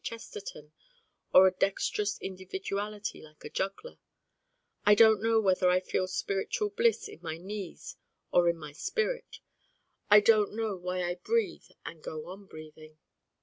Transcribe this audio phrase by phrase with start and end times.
[0.03, 0.71] Chesterton
[1.31, 3.99] or a dexterous individuality like a juggler:
[4.83, 7.97] I don't know whether I feel spiritual bliss in my knees
[8.31, 9.41] or in my spirit:
[10.09, 12.97] I don't know why I breathe and go on breathing.